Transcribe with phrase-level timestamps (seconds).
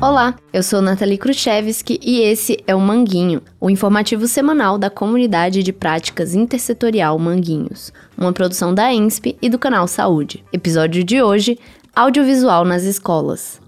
[0.00, 5.62] Olá, eu sou Nathalie Kruszewski e esse é o Manguinho, o informativo semanal da comunidade
[5.62, 10.44] de práticas intersetorial Manguinhos, uma produção da ENSP e do canal Saúde.
[10.52, 11.58] Episódio de hoje:
[11.96, 13.63] Audiovisual nas escolas.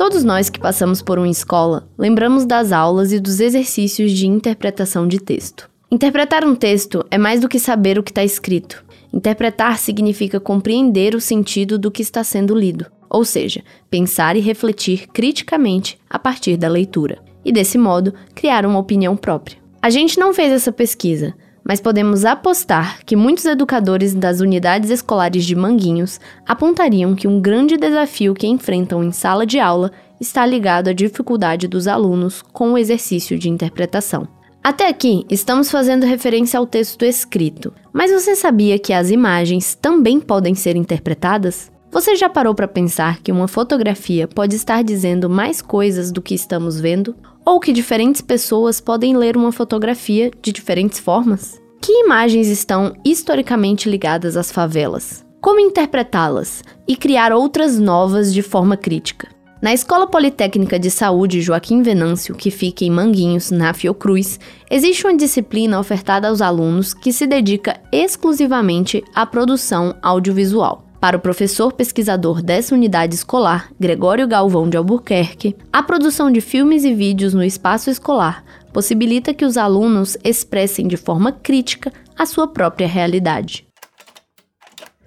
[0.00, 5.06] Todos nós que passamos por uma escola lembramos das aulas e dos exercícios de interpretação
[5.06, 5.68] de texto.
[5.90, 8.82] Interpretar um texto é mais do que saber o que está escrito.
[9.12, 15.06] Interpretar significa compreender o sentido do que está sendo lido, ou seja, pensar e refletir
[15.08, 19.58] criticamente a partir da leitura, e desse modo criar uma opinião própria.
[19.82, 25.44] A gente não fez essa pesquisa, mas podemos apostar que muitos educadores das unidades escolares
[25.44, 30.88] de Manguinhos apontariam que um grande desafio que enfrentam em sala de aula está ligado
[30.88, 34.28] à dificuldade dos alunos com o exercício de interpretação.
[34.62, 40.20] Até aqui, estamos fazendo referência ao texto escrito, mas você sabia que as imagens também
[40.20, 41.72] podem ser interpretadas?
[41.92, 46.36] Você já parou para pensar que uma fotografia pode estar dizendo mais coisas do que
[46.36, 47.16] estamos vendo?
[47.44, 51.60] Ou que diferentes pessoas podem ler uma fotografia de diferentes formas?
[51.80, 55.26] Que imagens estão historicamente ligadas às favelas?
[55.40, 59.26] Como interpretá-las e criar outras novas de forma crítica?
[59.60, 64.38] Na Escola Politécnica de Saúde Joaquim Venâncio, que fica em Manguinhos, na Fiocruz,
[64.70, 70.89] existe uma disciplina ofertada aos alunos que se dedica exclusivamente à produção audiovisual.
[71.00, 76.84] Para o professor pesquisador dessa unidade escolar, Gregório Galvão de Albuquerque, a produção de filmes
[76.84, 82.46] e vídeos no espaço escolar possibilita que os alunos expressem de forma crítica a sua
[82.46, 83.66] própria realidade.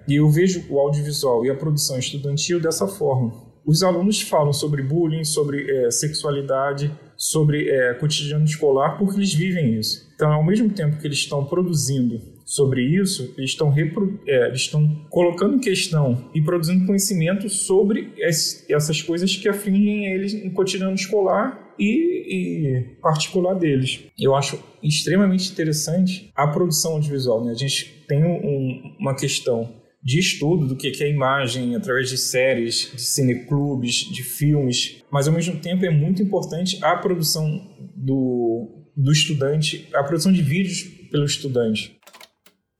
[0.08, 4.82] E eu vejo o audiovisual e a produção estudantil dessa forma os alunos falam sobre
[4.82, 10.06] bullying, sobre é, sexualidade, sobre é, cotidiano escolar, porque eles vivem isso.
[10.14, 14.62] Então, ao mesmo tempo que eles estão produzindo sobre isso, eles estão, repro, é, eles
[14.62, 20.50] estão colocando em questão e produzindo conhecimento sobre es, essas coisas que afligem eles no
[20.52, 24.04] cotidiano escolar e, e, particular deles.
[24.18, 27.44] Eu acho extremamente interessante a produção audiovisual.
[27.44, 27.52] Né?
[27.52, 32.92] A gente tem um, uma questão de estudo do que é imagem através de séries,
[32.94, 39.10] de cineclubes, de filmes, mas ao mesmo tempo é muito importante a produção do, do
[39.10, 41.96] estudante, a produção de vídeos pelo estudante.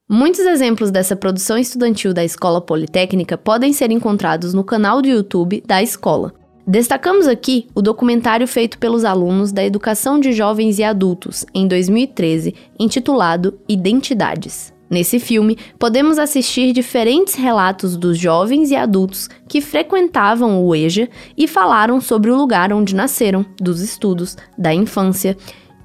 [0.08, 5.62] Muitos exemplos dessa produção estudantil da Escola Politécnica podem ser encontrados no canal do YouTube
[5.66, 6.34] da escola.
[6.66, 12.54] Destacamos aqui o documentário feito pelos alunos da Educação de Jovens e Adultos em 2013,
[12.78, 14.74] intitulado Identidades.
[14.90, 21.48] Nesse filme, podemos assistir diferentes relatos dos jovens e adultos que frequentavam o EJA e
[21.48, 25.34] falaram sobre o lugar onde nasceram, dos estudos, da infância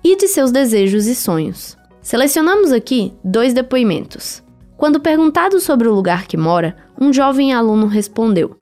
[0.03, 1.78] e de seus desejos e sonhos.
[2.09, 4.44] Selecionamos aqui dois depoimentos.
[4.75, 8.56] Quando perguntado sobre o lugar que mora, um jovem aluno respondeu: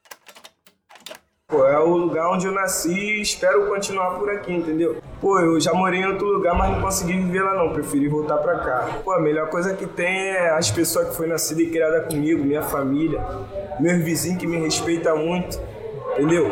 [1.47, 4.97] Pô, é o lugar onde eu nasci e espero continuar por aqui, entendeu?
[5.22, 8.35] Pô, eu já morei em outro lugar, mas não consegui viver lá não, preferi voltar
[8.40, 9.00] pra cá.
[9.02, 12.44] Pô, a melhor coisa que tem é as pessoas que foi nascida e criada comigo,
[12.44, 13.25] minha família,
[13.79, 15.58] meus vizinhos que me respeitam muito,
[16.18, 16.52] entendeu?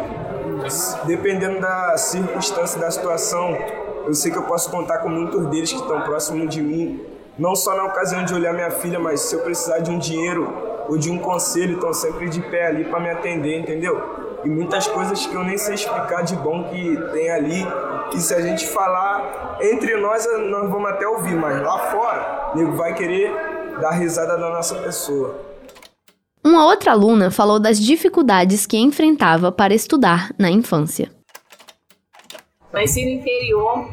[1.06, 3.54] Dependendo da circunstância, da situação,
[4.06, 7.02] eu sei que eu posso contar com muitos deles que estão próximos de mim.
[7.38, 10.48] Não só na ocasião de olhar minha filha, mas se eu precisar de um dinheiro
[10.88, 14.26] ou de um conselho, estão sempre de pé ali para me atender, entendeu?
[14.46, 17.66] e muitas coisas que eu nem sei explicar de bom que tem ali.
[18.12, 22.74] Que se a gente falar entre nós, nós vamos até ouvir, mas lá fora, nego
[22.74, 23.34] vai querer
[23.82, 25.36] dar risada da nossa pessoa.
[26.44, 31.10] Uma outra aluna falou das dificuldades que enfrentava para estudar na infância.
[32.76, 33.90] Nasci no interior,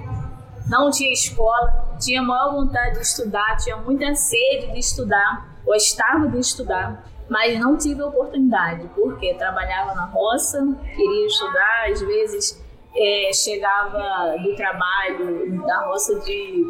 [0.69, 6.39] não tinha escola, tinha maior vontade de estudar, tinha muita sede de estudar, gostava de
[6.39, 10.59] estudar mas não tive oportunidade, porque trabalhava na roça,
[10.95, 12.63] queria estudar, às vezes
[12.95, 16.67] é, chegava do trabalho da roça de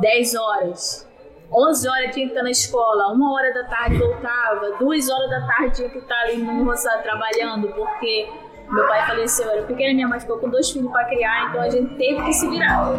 [0.00, 1.08] 10 horas,
[1.52, 5.46] 11 horas tinha que estar na escola, uma hora da tarde voltava, duas horas da
[5.46, 8.28] tarde tinha que estar ali no roça trabalhando, porque
[8.70, 11.70] meu pai faleceu, era pequena, minha mãe ficou com dois filhos para criar, então a
[11.70, 12.92] gente teve que se virar.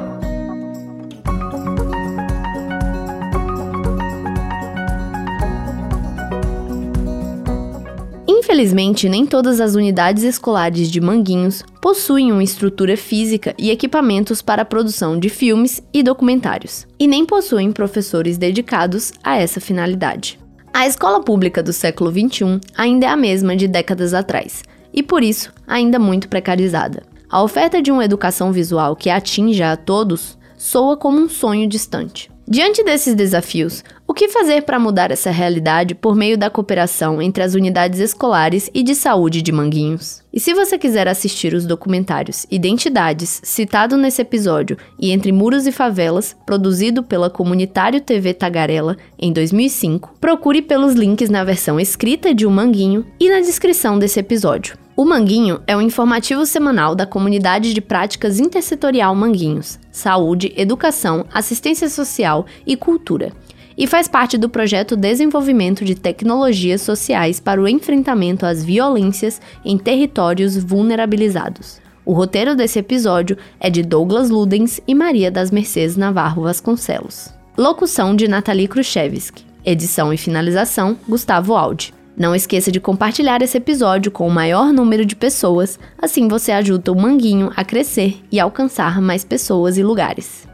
[8.27, 14.61] Infelizmente, nem todas as unidades escolares de Manguinhos possuem uma estrutura física e equipamentos para
[14.61, 20.39] a produção de filmes e documentários, e nem possuem professores dedicados a essa finalidade.
[20.73, 25.23] A escola pública do século XXI ainda é a mesma de décadas atrás, e por
[25.23, 27.03] isso ainda muito precarizada.
[27.29, 32.31] A oferta de uma educação visual que atinja a todos soa como um sonho distante.
[32.49, 37.43] Diante desses desafios, o que fazer para mudar essa realidade por meio da cooperação entre
[37.43, 40.23] as unidades escolares e de saúde de Manguinhos?
[40.31, 45.73] E se você quiser assistir os documentários Identidades, citado nesse episódio, e Entre Muros e
[45.73, 52.45] Favelas, produzido pela Comunitário TV Tagarela em 2005, procure pelos links na versão escrita de
[52.45, 54.86] O Manguinho e na descrição desse episódio.
[54.97, 61.87] O Manguinho é um informativo semanal da comunidade de práticas intersetorial Manguinhos, saúde, educação, assistência
[61.87, 63.31] social e cultura,
[63.77, 69.77] e faz parte do projeto Desenvolvimento de Tecnologias Sociais para o Enfrentamento às Violências em
[69.77, 71.79] Territórios Vulnerabilizados.
[72.03, 77.31] O roteiro desse episódio é de Douglas Ludens e Maria das Mercedes Navarro Vasconcelos.
[77.55, 79.45] Locução de Nathalie Khrushchevsky.
[79.63, 81.96] Edição e finalização, Gustavo Aldi.
[82.17, 86.91] Não esqueça de compartilhar esse episódio com o maior número de pessoas, assim você ajuda
[86.91, 90.47] o Manguinho a crescer e alcançar mais pessoas e lugares.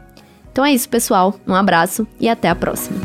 [0.52, 1.34] Então é isso, pessoal.
[1.46, 3.00] Um abraço e até a próxima.